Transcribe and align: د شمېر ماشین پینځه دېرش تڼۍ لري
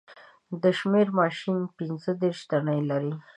د 0.61 0.63
شمېر 0.79 1.07
ماشین 1.19 1.59
پینځه 1.77 2.11
دېرش 2.21 2.39
تڼۍ 2.49 2.79
لري 2.91 3.13